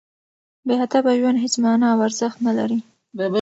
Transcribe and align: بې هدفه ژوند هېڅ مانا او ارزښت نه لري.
بې 0.65 0.73
هدفه 0.81 1.11
ژوند 1.19 1.41
هېڅ 1.43 1.53
مانا 1.63 1.87
او 1.93 1.99
ارزښت 2.07 2.37
نه 2.47 2.51
لري. 2.57 2.79